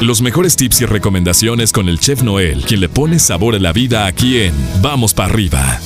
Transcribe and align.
Los 0.00 0.20
mejores 0.20 0.56
tips 0.56 0.82
y 0.82 0.86
recomendaciones 0.86 1.72
con 1.72 1.88
el 1.88 1.98
chef 1.98 2.22
Noel, 2.22 2.64
quien 2.66 2.80
le 2.80 2.88
pone 2.88 3.18
sabor 3.18 3.54
a 3.54 3.58
la 3.58 3.72
vida 3.72 4.06
aquí 4.06 4.40
en 4.42 4.54
Vamos 4.82 5.14
para 5.14 5.30
arriba. 5.32 5.80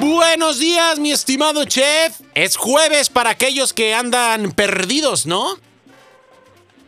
Buenos 0.00 0.58
días, 0.58 0.98
mi 0.98 1.12
estimado 1.12 1.64
chef. 1.64 2.20
Es 2.34 2.56
jueves 2.56 3.08
para 3.10 3.30
aquellos 3.30 3.72
que 3.72 3.94
andan 3.94 4.50
perdidos, 4.52 5.24
¿no? 5.26 5.56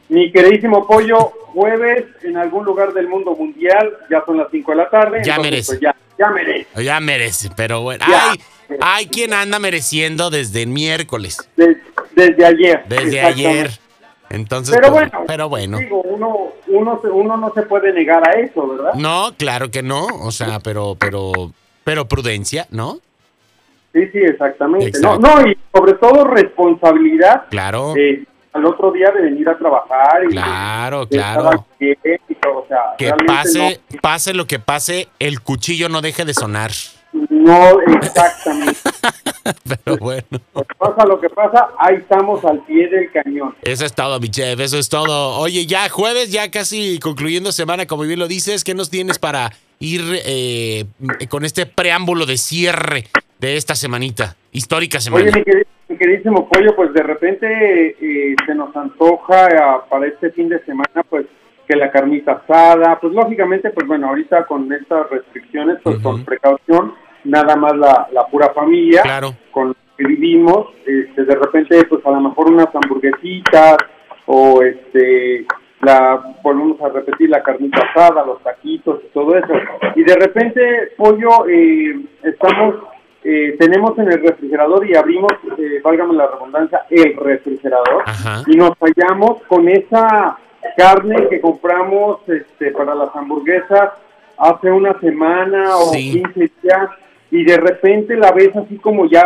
Mi 0.08 0.32
queridísimo 0.32 0.86
pollo, 0.86 1.32
jueves 1.54 2.04
en 2.24 2.36
algún 2.36 2.64
lugar 2.64 2.92
del 2.92 3.08
mundo 3.08 3.34
mundial, 3.36 3.92
ya 4.10 4.22
son 4.26 4.38
las 4.38 4.48
5 4.50 4.70
de 4.72 4.76
la 4.76 4.90
tarde. 4.90 5.18
Ya 5.24 5.34
entonces, 5.36 5.50
merece. 5.52 5.72
pues, 5.72 5.80
ya, 5.80 5.96
ya 6.18 6.30
merece. 6.30 6.84
Ya 6.84 7.00
merece, 7.00 7.50
pero 7.56 7.82
bueno. 7.82 8.04
Ya. 8.08 8.30
Hay, 8.32 8.38
hay 8.80 9.06
quien 9.06 9.32
anda 9.34 9.58
mereciendo 9.58 10.30
desde 10.30 10.62
el 10.62 10.68
miércoles, 10.68 11.38
Des- 11.56 11.76
desde 12.18 12.44
ayer. 12.44 12.84
desde 12.88 13.20
ayer. 13.20 13.70
Entonces, 14.30 14.74
Pero 14.74 14.92
pues, 14.92 15.10
bueno, 15.10 15.24
pero 15.26 15.48
bueno. 15.48 15.78
digo, 15.78 16.02
uno, 16.02 16.48
uno, 16.66 17.00
uno 17.12 17.36
no 17.36 17.52
se 17.54 17.62
puede 17.62 17.92
negar 17.92 18.28
a 18.28 18.32
eso, 18.32 18.66
¿verdad? 18.68 18.92
No, 18.94 19.32
claro 19.38 19.70
que 19.70 19.82
no. 19.82 20.06
O 20.06 20.30
sea, 20.32 20.58
pero, 20.60 20.96
pero, 20.98 21.32
pero 21.84 22.08
prudencia, 22.08 22.66
¿no? 22.70 22.98
Sí, 23.94 24.06
sí, 24.12 24.18
exactamente. 24.18 24.88
Exacto. 24.88 25.18
No, 25.18 25.40
no, 25.40 25.48
y 25.48 25.56
sobre 25.72 25.94
todo 25.94 26.24
responsabilidad 26.24 27.44
Claro, 27.48 27.94
eh, 27.96 28.24
al 28.52 28.66
otro 28.66 28.92
día 28.92 29.10
de 29.12 29.22
venir 29.22 29.48
a 29.48 29.56
trabajar. 29.56 30.24
Y 30.24 30.32
claro, 30.32 31.06
de 31.06 31.16
claro. 31.16 31.66
y 31.80 32.34
todo, 32.34 32.58
o 32.58 32.66
sea, 32.68 32.96
Que 32.98 33.12
pase, 33.26 33.80
pase 34.02 34.34
lo 34.34 34.46
que 34.46 34.58
pase, 34.58 35.08
el 35.18 35.40
cuchillo 35.40 35.88
no 35.88 36.02
deje 36.02 36.26
de 36.26 36.34
sonar. 36.34 36.72
No, 37.12 37.72
no 37.80 37.98
exactamente. 38.02 38.87
Pero 39.84 39.96
bueno. 39.98 40.24
pasa 40.78 41.06
lo 41.06 41.20
que 41.20 41.28
pasa, 41.30 41.68
ahí 41.78 41.96
estamos 41.96 42.44
al 42.44 42.60
pie 42.64 42.88
del 42.88 43.10
cañón. 43.10 43.54
Eso 43.62 43.84
es 43.84 43.94
todo, 43.94 44.18
mi 44.20 44.28
chef, 44.28 44.58
eso 44.60 44.78
es 44.78 44.88
todo. 44.88 45.38
Oye, 45.38 45.66
ya 45.66 45.88
jueves, 45.88 46.30
ya 46.32 46.50
casi 46.50 46.98
concluyendo 46.98 47.52
semana, 47.52 47.86
como 47.86 48.02
bien 48.02 48.18
lo 48.18 48.28
dices, 48.28 48.64
¿qué 48.64 48.74
nos 48.74 48.90
tienes 48.90 49.18
para 49.18 49.52
ir 49.80 50.02
eh, 50.24 50.84
con 51.28 51.44
este 51.44 51.66
preámbulo 51.66 52.26
de 52.26 52.36
cierre 52.38 53.04
de 53.38 53.56
esta 53.56 53.74
semanita? 53.74 54.36
Histórica 54.52 55.00
semana. 55.00 55.24
Oye, 55.24 55.32
mi, 55.32 55.42
queri- 55.42 55.66
mi 55.88 55.96
queridísimo 55.96 56.48
pollo, 56.48 56.74
pues 56.74 56.92
de 56.92 57.02
repente 57.02 57.96
eh, 58.00 58.36
se 58.46 58.54
nos 58.54 58.74
antoja 58.76 59.46
ah, 59.60 59.84
para 59.88 60.06
este 60.06 60.30
fin 60.30 60.48
de 60.48 60.62
semana, 60.64 61.02
pues 61.08 61.26
que 61.66 61.76
la 61.76 61.90
carnita 61.90 62.32
asada, 62.32 62.98
pues 62.98 63.12
lógicamente, 63.12 63.68
pues 63.70 63.86
bueno, 63.86 64.08
ahorita 64.08 64.46
con 64.46 64.72
estas 64.72 65.10
restricciones, 65.10 65.76
pues 65.82 65.98
con 65.98 66.24
precaución, 66.24 66.94
nada 67.28 67.56
más 67.56 67.76
la, 67.76 68.08
la 68.12 68.26
pura 68.26 68.50
familia, 68.50 69.02
Claro. 69.02 69.34
con 69.50 69.68
lo 69.68 69.74
que 69.96 70.04
vivimos, 70.06 70.68
este, 70.86 71.24
de 71.24 71.34
repente, 71.34 71.84
pues 71.84 72.04
a 72.06 72.10
lo 72.10 72.20
mejor 72.20 72.50
unas 72.50 72.68
hamburguesitas 72.74 73.76
o 74.26 74.62
este 74.62 75.46
la 75.80 76.20
volvemos 76.42 76.80
a 76.82 76.88
repetir 76.88 77.30
la 77.30 77.40
carnita 77.42 77.78
asada, 77.78 78.26
los 78.26 78.42
taquitos 78.42 79.00
y 79.04 79.08
todo 79.14 79.36
eso. 79.36 79.52
Y 79.94 80.02
de 80.02 80.16
repente, 80.16 80.60
pollo, 80.96 81.46
eh, 81.48 82.00
estamos, 82.24 82.74
eh, 83.22 83.54
tenemos 83.60 83.96
en 83.98 84.10
el 84.10 84.20
refrigerador 84.20 84.84
y 84.88 84.96
abrimos, 84.96 85.30
eh, 85.56 85.80
válgame 85.84 86.14
la 86.14 86.26
redundancia, 86.26 86.84
el 86.90 87.16
refrigerador 87.16 88.02
Ajá. 88.06 88.42
y 88.48 88.56
nos 88.56 88.72
fallamos 88.76 89.40
con 89.46 89.68
esa 89.68 90.36
carne 90.76 91.28
que 91.28 91.40
compramos 91.40 92.28
este, 92.28 92.72
para 92.72 92.96
las 92.96 93.14
hamburguesas 93.14 93.90
hace 94.36 94.70
una 94.72 94.98
semana 94.98 95.76
o 95.76 95.92
Sí. 95.92 96.10
15 96.12 96.50
días 96.60 96.90
y 97.30 97.44
de 97.44 97.56
repente 97.56 98.16
la 98.16 98.32
ves 98.32 98.50
así 98.56 98.76
como 98.76 99.08
ya 99.08 99.24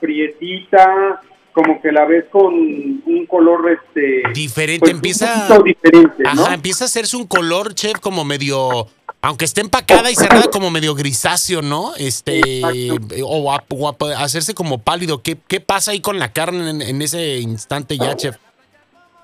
prietita, 0.00 1.20
como 1.52 1.80
que 1.80 1.90
la 1.92 2.04
ves 2.04 2.26
con 2.30 2.52
un 2.54 3.26
color 3.28 3.70
este 3.70 4.22
Diferente, 4.32 4.80
pues, 4.80 4.92
empieza- 4.92 5.58
un 5.58 5.64
diferente, 5.64 6.22
¿no? 6.22 6.44
Ajá, 6.44 6.54
empieza 6.54 6.84
a 6.84 6.86
hacerse 6.86 7.16
un 7.16 7.26
color, 7.26 7.74
chef, 7.74 7.98
como 8.00 8.24
medio. 8.24 8.86
Aunque 9.22 9.44
esté 9.44 9.60
empacada 9.60 10.10
y 10.10 10.14
cerrada, 10.14 10.48
como 10.50 10.70
medio 10.70 10.94
grisáceo, 10.94 11.60
¿no? 11.60 11.92
Este. 11.98 12.90
O, 13.22 13.52
a- 13.52 13.62
o 13.68 13.88
a- 13.88 14.22
hacerse 14.24 14.54
como 14.54 14.78
pálido. 14.78 15.22
¿Qué, 15.22 15.36
¿Qué 15.46 15.60
pasa 15.60 15.90
ahí 15.90 16.00
con 16.00 16.18
la 16.18 16.32
carne 16.32 16.70
en, 16.70 16.80
en 16.80 17.02
ese 17.02 17.36
instante 17.38 17.98
ya, 17.98 18.14
chef? 18.16 18.36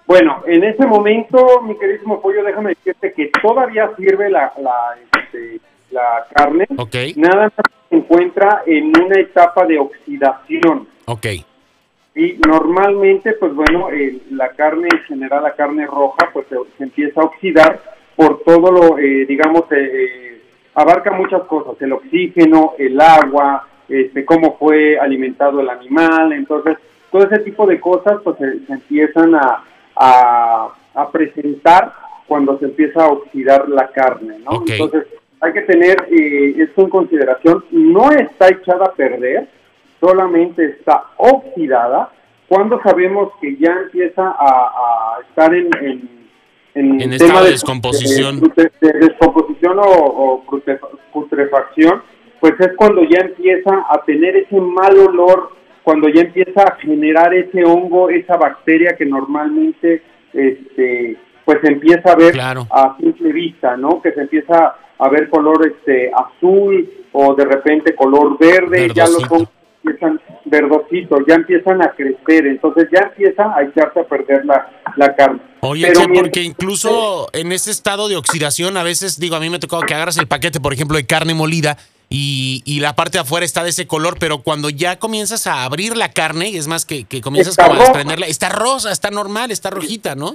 Bueno, 0.06 0.42
en 0.46 0.62
ese 0.64 0.86
momento, 0.86 1.62
mi 1.62 1.76
queridísimo 1.78 2.20
pollo, 2.20 2.44
déjame 2.44 2.70
decirte 2.70 3.12
que 3.14 3.30
todavía 3.42 3.90
sirve 3.96 4.28
la, 4.30 4.52
la, 4.62 4.96
este, 5.20 5.60
la 5.96 6.26
carne. 6.34 6.66
Ok, 6.76 6.94
Nada 7.16 7.36
más 7.44 7.52
se 7.88 7.96
encuentra 7.96 8.62
en 8.66 8.92
una 9.02 9.20
etapa 9.20 9.64
de 9.66 9.78
oxidación. 9.78 10.86
ok. 11.06 11.26
Y 12.18 12.38
normalmente, 12.48 13.34
pues 13.34 13.52
bueno, 13.54 13.90
eh, 13.90 14.16
la 14.30 14.48
carne 14.50 14.88
en 14.90 15.00
general, 15.02 15.42
la 15.42 15.54
carne 15.54 15.84
roja, 15.86 16.30
pues 16.32 16.46
se, 16.48 16.56
se 16.78 16.84
empieza 16.84 17.20
a 17.20 17.24
oxidar 17.24 17.78
por 18.16 18.40
todo 18.42 18.72
lo, 18.72 18.98
eh, 18.98 19.26
digamos, 19.26 19.64
eh, 19.70 19.76
eh, 19.76 20.42
abarca 20.74 21.12
muchas 21.12 21.42
cosas, 21.42 21.74
el 21.82 21.92
oxígeno, 21.92 22.72
el 22.78 22.98
agua, 22.98 23.66
este, 23.86 24.24
cómo 24.24 24.56
fue 24.58 24.98
alimentado 24.98 25.60
el 25.60 25.68
animal, 25.68 26.32
entonces, 26.32 26.78
todo 27.12 27.24
ese 27.24 27.40
tipo 27.40 27.66
de 27.66 27.78
cosas, 27.80 28.14
pues 28.24 28.36
se, 28.38 28.66
se 28.66 28.72
empiezan 28.72 29.34
a, 29.34 29.62
a, 29.94 30.68
a 30.94 31.10
presentar 31.12 31.92
cuando 32.26 32.58
se 32.58 32.64
empieza 32.64 33.04
a 33.04 33.08
oxidar 33.08 33.68
la 33.68 33.88
carne, 33.88 34.38
¿no? 34.42 34.52
Ok. 34.52 34.70
Entonces, 34.70 35.06
hay 35.46 35.52
que 35.52 35.62
tener 35.62 35.96
eh, 36.10 36.54
esto 36.58 36.82
en 36.82 36.90
consideración, 36.90 37.64
no 37.70 38.10
está 38.10 38.48
echada 38.48 38.86
a 38.86 38.92
perder, 38.92 39.48
solamente 40.00 40.64
está 40.64 41.04
oxidada 41.16 42.10
cuando 42.48 42.80
sabemos 42.82 43.32
que 43.40 43.56
ya 43.56 43.72
empieza 43.84 44.22
a, 44.22 44.36
a 44.38 45.20
estar 45.28 45.52
en, 45.54 45.68
en, 46.74 47.00
En 47.00 47.10
tema 47.10 47.14
estado 47.16 47.44
de 47.44 47.50
descomposición. 47.50 48.40
de, 48.40 48.70
de- 48.80 48.88
de 48.92 48.98
descomposición 49.08 49.78
o, 49.78 49.82
o 49.82 50.44
putre- 50.46 50.78
putrefacción, 51.12 52.02
pues 52.40 52.52
es 52.60 52.72
cuando 52.76 53.02
ya 53.04 53.20
empieza 53.20 53.84
a 53.88 54.02
tener 54.04 54.36
ese 54.36 54.60
mal 54.60 54.96
olor, 54.98 55.50
cuando 55.82 56.08
ya 56.08 56.20
empieza 56.22 56.62
a 56.62 56.76
generar 56.76 57.32
ese 57.34 57.64
hongo, 57.64 58.10
esa 58.10 58.36
bacteria 58.36 58.94
que 58.96 59.06
normalmente 59.06 60.02
este 60.32 61.16
pues 61.44 61.58
empieza 61.62 62.12
a 62.12 62.16
ver 62.16 62.32
Claro. 62.32 62.66
a 62.70 62.96
simple 62.98 63.32
vista, 63.32 63.76
¿no? 63.76 64.02
Que 64.02 64.10
se 64.12 64.20
empieza 64.22 64.74
a 64.98 65.08
ver 65.08 65.28
color 65.28 65.66
este 65.66 66.10
azul 66.12 66.88
o 67.12 67.34
de 67.34 67.44
repente 67.44 67.94
color 67.94 68.38
verde, 68.38 68.90
ya 68.94 69.04
los 69.06 69.22
hongos 69.30 69.48
empiezan 69.84 70.20
verdositos, 70.44 71.20
ya 71.28 71.34
empiezan 71.36 71.80
a 71.82 71.90
crecer, 71.92 72.46
entonces 72.46 72.88
ya 72.92 73.00
empieza 73.08 73.54
a 73.56 73.62
echarse 73.62 74.00
a 74.00 74.04
perder 74.04 74.44
la, 74.44 74.68
la 74.96 75.14
carne. 75.14 75.40
Oye, 75.60 75.86
Pero 75.86 76.00
che, 76.00 76.06
mientras- 76.08 76.22
porque 76.22 76.42
incluso 76.42 77.28
en 77.32 77.52
ese 77.52 77.70
estado 77.70 78.08
de 78.08 78.16
oxidación, 78.16 78.76
a 78.76 78.82
veces, 78.82 79.18
digo, 79.20 79.36
a 79.36 79.40
mí 79.40 79.48
me 79.48 79.56
ha 79.56 79.60
tocado 79.60 79.82
que 79.82 79.94
agarras 79.94 80.18
el 80.18 80.26
paquete, 80.26 80.60
por 80.60 80.72
ejemplo, 80.72 80.96
de 80.96 81.06
carne 81.06 81.34
molida 81.34 81.76
y, 82.08 82.62
y 82.64 82.80
la 82.80 82.94
parte 82.96 83.18
de 83.18 83.22
afuera 83.22 83.44
está 83.46 83.62
de 83.64 83.70
ese 83.70 83.86
color, 83.86 84.16
pero 84.18 84.38
cuando 84.38 84.70
ya 84.70 84.98
comienzas 84.98 85.46
a 85.46 85.64
abrir 85.64 85.96
la 85.96 86.10
carne, 86.12 86.50
y 86.50 86.56
es 86.56 86.66
más 86.68 86.84
que, 86.84 87.04
que 87.04 87.20
comienzas 87.20 87.52
Está 87.52 87.66
como 87.68 87.76
a 87.80 87.82
desprenderla, 87.84 88.26
está 88.26 88.48
rosa, 88.48 88.90
está 88.92 89.10
normal, 89.10 89.50
está 89.50 89.70
rojita, 89.70 90.14
¿no? 90.16 90.34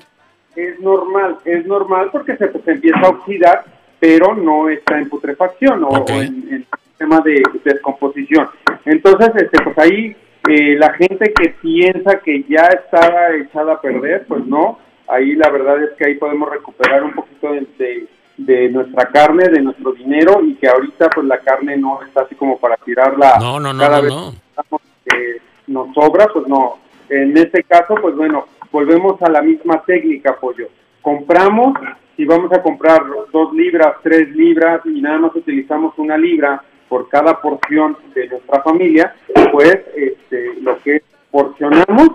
Es 0.56 0.80
normal, 0.82 1.38
es 1.46 1.66
normal 1.66 2.10
porque 2.12 2.36
se, 2.38 2.52
se 2.52 2.72
empieza 2.72 3.00
a 3.00 3.10
oxidar, 3.10 3.66
pero 4.02 4.36
no 4.36 4.68
está 4.68 4.98
en 4.98 5.08
putrefacción 5.08 5.84
o, 5.86 6.06
en, 6.10 6.46
en 6.52 6.66
tema 6.98 7.22
de 7.22 7.42
descomposición. 7.64 8.50
Entonces, 8.84 9.30
este, 9.36 9.64
pues 9.64 9.78
ahí 9.78 10.16
eh, 10.50 10.76
la 10.78 10.92
gente 10.94 11.32
que 11.34 11.50
piensa 11.62 12.20
que 12.20 12.44
ya 12.50 12.64
está 12.66 13.34
echada 13.36 13.74
a 13.74 13.82
perder, 13.82 14.26
pues 14.28 14.44
no. 14.46 14.78
Ahí 15.08 15.36
la 15.36 15.50
verdad 15.50 15.84
es 15.84 15.92
que 15.98 16.08
ahí 16.08 16.16
podemos 16.16 16.50
recuperar 16.50 17.04
un 17.04 17.14
poquito 17.14 17.54
de, 17.54 17.62
de- 17.78 18.08
de 18.38 18.70
nuestra 18.70 19.06
carne, 19.10 19.50
de 19.50 19.62
nuestro 19.62 19.92
dinero 19.92 20.42
y 20.44 20.56
que 20.56 20.68
ahorita 20.68 21.10
pues 21.14 21.28
la 21.28 21.38
carne 21.40 21.78
no 21.78 22.02
está 22.02 22.22
así 22.22 22.34
como 22.34 22.58
para 22.58 22.76
tirarla 22.78 23.38
No, 23.40 23.60
no, 23.60 23.72
no, 23.72 23.80
cada 23.80 23.98
no, 23.98 24.04
vez 24.04 24.12
no. 24.14 24.80
que 25.06 25.38
nos 25.68 25.94
sobra, 25.94 26.26
pues 26.34 26.48
no. 26.48 26.78
En 27.10 27.38
este 27.38 27.62
caso, 27.64 27.94
pues 28.02 28.16
bueno, 28.16 28.46
volvemos 28.72 29.22
a 29.22 29.30
la 29.30 29.42
misma 29.44 29.84
técnica, 29.86 30.36
pollo. 30.40 30.68
Compramos, 31.04 31.74
si 32.22 32.26
vamos 32.28 32.54
a 32.54 32.62
comprar 32.62 33.02
dos 33.34 33.52
libras, 33.52 33.96
tres 34.04 34.30
libras 34.36 34.82
y 34.86 35.02
nada 35.02 35.18
más 35.18 35.36
utilizamos 35.36 35.96
una 35.98 36.16
libra 36.20 36.64
por 36.88 37.10
cada 37.10 37.42
porción 37.42 37.98
de 38.14 38.28
nuestra 38.28 38.62
familia, 38.62 39.16
pues 39.52 39.80
este, 39.96 40.54
lo 40.62 40.78
que 40.84 41.02
porcionamos 41.32 42.10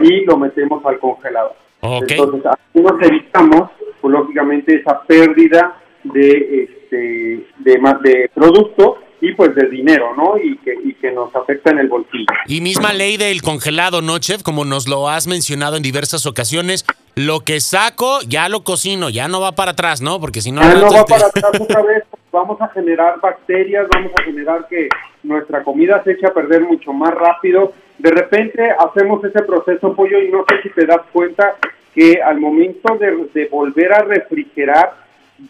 y 0.00 0.24
lo 0.26 0.36
metemos 0.36 0.84
al 0.86 1.00
congelador. 1.00 1.56
Ok. 1.80 2.04
Entonces, 2.08 2.46
así 2.46 2.80
nos 2.80 3.02
evitamos, 3.02 3.70
pues, 4.00 4.12
lógicamente, 4.12 4.76
esa 4.76 5.02
pérdida 5.02 5.76
de, 6.04 6.68
este, 6.68 7.44
de, 7.58 7.96
de 8.02 8.30
producto 8.32 8.98
y 9.20 9.32
pues 9.32 9.54
de 9.54 9.68
dinero, 9.68 10.14
¿no? 10.16 10.38
Y 10.38 10.56
que, 10.58 10.74
y 10.84 10.94
que 10.94 11.10
nos 11.10 11.34
afecta 11.34 11.70
en 11.70 11.80
el 11.80 11.88
bolsillo. 11.88 12.26
Y 12.46 12.60
misma 12.60 12.92
ley 12.92 13.16
del 13.16 13.42
congelado, 13.42 14.02
¿no, 14.02 14.18
chef? 14.18 14.42
Como 14.44 14.64
nos 14.64 14.86
lo 14.86 15.08
has 15.08 15.26
mencionado 15.26 15.76
en 15.76 15.82
diversas 15.82 16.26
ocasiones, 16.26 16.84
lo 17.18 17.40
que 17.40 17.58
saco 17.58 18.20
ya 18.28 18.48
lo 18.48 18.62
cocino, 18.62 19.10
ya 19.10 19.26
no 19.26 19.40
va 19.40 19.52
para 19.52 19.72
atrás, 19.72 20.00
¿no? 20.00 20.20
Porque 20.20 20.40
si 20.40 20.52
no... 20.52 20.60
Al 20.60 20.80
no 20.80 20.92
va 20.92 21.04
para 21.04 21.26
atrás 21.34 21.60
otra 21.60 21.82
vez, 21.82 22.04
vamos 22.30 22.60
a 22.60 22.68
generar 22.68 23.18
bacterias, 23.20 23.88
vamos 23.92 24.12
a 24.16 24.22
generar 24.22 24.68
que 24.68 24.88
nuestra 25.24 25.64
comida 25.64 26.00
se 26.04 26.12
eche 26.12 26.26
a 26.26 26.32
perder 26.32 26.62
mucho 26.62 26.92
más 26.92 27.12
rápido. 27.12 27.72
De 27.98 28.12
repente 28.12 28.70
hacemos 28.70 29.24
ese 29.24 29.42
proceso 29.42 29.94
pollo 29.96 30.22
y 30.22 30.30
no 30.30 30.44
sé 30.48 30.62
si 30.62 30.70
te 30.70 30.86
das 30.86 31.00
cuenta 31.12 31.56
que 31.92 32.22
al 32.22 32.38
momento 32.38 32.96
de, 32.96 33.48
volver 33.48 33.92
a 33.92 34.02
refrigerar 34.02 34.94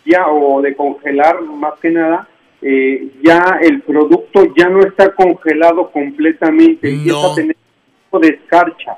ya 0.06 0.26
o 0.28 0.62
de 0.62 0.74
congelar 0.74 1.42
más 1.42 1.74
que 1.80 1.90
nada, 1.90 2.26
eh, 2.62 3.08
ya 3.22 3.58
el 3.60 3.82
producto 3.82 4.46
ya 4.56 4.70
no 4.70 4.80
está 4.80 5.14
congelado 5.14 5.90
completamente, 5.90 6.88
empieza 6.88 7.30
a 7.30 7.34
tener 7.34 7.56
un 8.10 8.20
de 8.22 8.28
escarcha, 8.28 8.96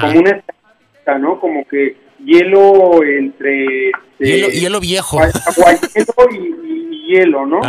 como 0.00 0.20
una 0.20 0.30
escarcha, 0.30 1.18
¿no? 1.18 1.40
Como 1.40 1.66
que 1.66 2.01
hielo 2.24 3.02
entre... 3.02 3.92
Hielo, 4.18 4.46
este, 4.48 4.60
hielo 4.60 4.80
viejo. 4.80 5.18
y, 6.30 7.06
hielo, 7.08 7.46
¿no? 7.46 7.60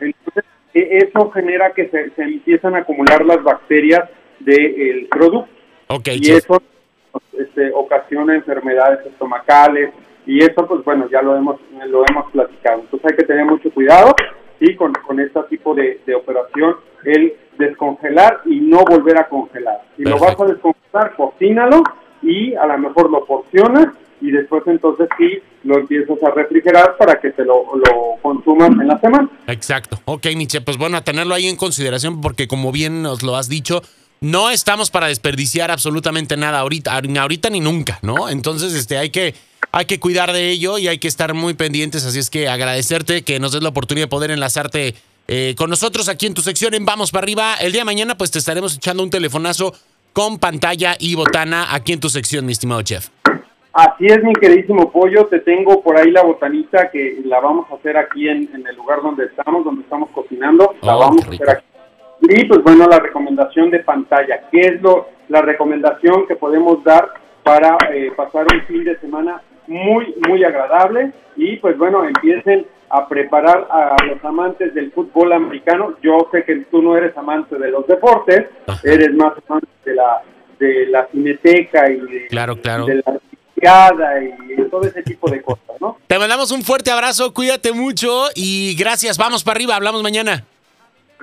Entonces, 0.00 0.44
e, 0.74 0.98
eso 0.98 1.30
genera 1.30 1.72
que 1.72 1.88
se, 1.88 2.22
empiezan 2.22 2.74
a 2.74 2.78
acumular 2.78 3.24
las 3.24 3.42
bacterias 3.42 4.08
del 4.40 5.06
producto. 5.10 5.48
y 6.12 6.30
eso 6.30 6.60
este, 7.38 7.70
ocasiona 7.72 8.34
enfermedades 8.34 9.06
estomacales 9.06 9.90
y 10.26 10.42
eso 10.42 10.66
pues 10.66 10.84
bueno 10.84 11.08
ya 11.10 11.22
lo 11.22 11.36
hemos 11.36 11.60
lo 11.86 12.04
hemos 12.08 12.30
platicado 12.32 12.80
entonces 12.80 13.10
hay 13.10 13.16
que 13.16 13.24
tener 13.24 13.44
mucho 13.44 13.70
cuidado 13.70 14.14
y 14.60 14.74
con, 14.74 14.92
con 15.06 15.20
este 15.20 15.40
tipo 15.50 15.74
de, 15.74 16.00
operación 16.14 16.76
el 17.04 17.34
descongelar 17.58 18.40
y 18.46 18.60
no 18.60 18.78
volver 18.84 19.18
a 19.18 19.28
congelar 19.28 19.82
si 19.96 20.02
lo 20.02 20.18
vas 20.18 20.38
a 20.40 20.46
descongelar 20.46 21.14
cocínalo 21.16 21.82
y 22.24 22.54
a 22.54 22.66
lo 22.66 22.78
mejor 22.78 23.10
lo 23.10 23.24
porcionas 23.24 23.88
y 24.20 24.30
después 24.30 24.62
entonces 24.66 25.08
sí 25.18 25.38
lo 25.64 25.78
empiezas 25.78 26.16
a 26.22 26.30
refrigerar 26.30 26.96
para 26.96 27.20
que 27.20 27.30
te 27.30 27.44
lo, 27.44 27.76
lo 27.76 28.16
consumas 28.22 28.70
en 28.70 28.88
la 28.88 28.98
semana. 28.98 29.28
Exacto. 29.46 29.98
Ok, 30.06 30.26
Nietzsche, 30.34 30.60
pues 30.60 30.78
bueno, 30.78 30.96
a 30.96 31.04
tenerlo 31.04 31.34
ahí 31.34 31.46
en 31.46 31.56
consideración 31.56 32.20
porque 32.20 32.48
como 32.48 32.72
bien 32.72 33.02
nos 33.02 33.22
lo 33.22 33.36
has 33.36 33.48
dicho, 33.48 33.82
no 34.20 34.50
estamos 34.50 34.90
para 34.90 35.08
desperdiciar 35.08 35.70
absolutamente 35.70 36.36
nada 36.36 36.60
ahorita, 36.60 36.98
ahorita 37.20 37.50
ni 37.50 37.60
nunca, 37.60 37.98
¿no? 38.00 38.30
Entonces, 38.30 38.72
este, 38.72 38.96
hay 38.96 39.10
que, 39.10 39.34
hay 39.70 39.84
que 39.84 40.00
cuidar 40.00 40.32
de 40.32 40.50
ello 40.50 40.78
y 40.78 40.88
hay 40.88 40.98
que 40.98 41.08
estar 41.08 41.34
muy 41.34 41.52
pendientes. 41.52 42.06
Así 42.06 42.18
es 42.18 42.30
que 42.30 42.48
agradecerte 42.48 43.22
que 43.22 43.38
nos 43.38 43.52
des 43.52 43.62
la 43.62 43.68
oportunidad 43.68 44.06
de 44.06 44.10
poder 44.10 44.30
enlazarte 44.30 44.94
eh, 45.28 45.54
con 45.58 45.68
nosotros 45.68 46.08
aquí 46.08 46.26
en 46.26 46.34
tu 46.34 46.40
sección 46.40 46.72
en 46.72 46.86
Vamos 46.86 47.10
para 47.10 47.24
arriba. 47.24 47.54
El 47.56 47.72
día 47.72 47.82
de 47.82 47.86
mañana, 47.86 48.16
pues 48.16 48.30
te 48.30 48.38
estaremos 48.38 48.76
echando 48.76 49.02
un 49.02 49.10
telefonazo 49.10 49.74
con 50.14 50.38
pantalla 50.38 50.94
y 50.98 51.14
botana 51.14 51.74
aquí 51.74 51.92
en 51.92 52.00
tu 52.00 52.08
sección, 52.08 52.46
mi 52.46 52.52
estimado 52.52 52.80
chef. 52.80 53.10
Así 53.74 54.06
es, 54.06 54.22
mi 54.22 54.32
queridísimo 54.32 54.90
pollo. 54.90 55.26
Te 55.26 55.40
tengo 55.40 55.82
por 55.82 55.98
ahí 55.98 56.10
la 56.10 56.22
botanita 56.22 56.90
que 56.90 57.20
la 57.24 57.40
vamos 57.40 57.66
a 57.70 57.74
hacer 57.74 57.98
aquí 57.98 58.28
en, 58.28 58.48
el 58.54 58.76
lugar 58.76 59.02
donde 59.02 59.26
estamos, 59.26 59.64
donde 59.64 59.82
estamos 59.82 60.08
cocinando. 60.10 60.74
La 60.80 60.96
oh, 60.96 61.00
vamos 61.00 61.26
a 61.26 61.30
hacer 61.30 61.50
aquí 61.50 61.64
y 62.28 62.44
pues 62.46 62.62
bueno, 62.62 62.86
la 62.86 63.00
recomendación 63.00 63.70
de 63.70 63.80
pantalla. 63.80 64.48
¿Qué 64.50 64.60
es 64.60 64.82
lo, 64.82 65.08
la 65.28 65.42
recomendación 65.42 66.26
que 66.26 66.36
podemos 66.36 66.82
dar 66.84 67.10
para 67.42 67.76
eh, 67.92 68.12
pasar 68.16 68.46
un 68.52 68.62
fin 68.62 68.84
de 68.84 68.98
semana 68.98 69.42
muy, 69.66 70.14
muy 70.26 70.42
agradable? 70.44 71.12
Y 71.36 71.56
pues 71.56 71.76
bueno, 71.76 72.04
empiecen 72.04 72.66
a 72.94 73.08
preparar 73.08 73.66
a 73.70 73.96
los 74.06 74.24
amantes 74.24 74.72
del 74.72 74.92
fútbol 74.92 75.32
americano. 75.32 75.94
Yo 76.00 76.28
sé 76.30 76.44
que 76.44 76.64
tú 76.70 76.80
no 76.80 76.96
eres 76.96 77.16
amante 77.16 77.58
de 77.58 77.70
los 77.70 77.84
deportes, 77.88 78.46
eres 78.84 79.12
más 79.14 79.32
amante 79.48 79.66
de 79.84 79.94
la, 79.94 80.22
de 80.60 80.86
la 80.86 81.06
cineteca 81.08 81.90
y 81.90 82.00
de, 82.00 82.26
claro, 82.28 82.56
claro. 82.56 82.86
de 82.86 82.96
la 82.96 83.02
y 83.66 84.70
todo 84.70 84.82
ese 84.82 85.02
tipo 85.02 85.30
de 85.30 85.40
cosas, 85.40 85.80
¿no? 85.80 85.96
Te 86.06 86.18
mandamos 86.18 86.50
un 86.50 86.62
fuerte 86.62 86.90
abrazo, 86.90 87.32
cuídate 87.32 87.72
mucho 87.72 88.26
y 88.34 88.76
gracias. 88.76 89.16
Vamos 89.16 89.42
para 89.42 89.56
arriba, 89.56 89.74
hablamos 89.74 90.02
mañana. 90.02 90.44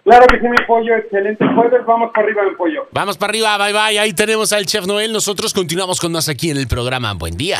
Claro 0.03 0.25
que 0.27 0.39
sí, 0.39 0.47
mi 0.47 0.57
pollo, 0.65 0.95
excelente 0.95 1.45
jueves, 1.53 1.85
vamos 1.85 2.11
para 2.11 2.25
arriba, 2.25 2.41
mi 2.49 2.55
pollo. 2.55 2.87
Vamos 2.91 3.17
para 3.17 3.29
arriba, 3.29 3.57
bye 3.59 3.73
bye, 3.73 3.99
ahí 3.99 4.13
tenemos 4.13 4.51
al 4.51 4.65
Chef 4.65 4.87
Noel, 4.87 5.13
nosotros 5.13 5.53
continuamos 5.53 6.01
con 6.01 6.11
más 6.11 6.27
aquí 6.27 6.49
en 6.49 6.57
el 6.57 6.67
programa. 6.67 7.13
Buen 7.13 7.37
día. 7.37 7.59